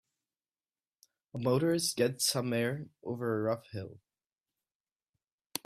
[1.31, 3.99] A motorist gets some air over a rough hill.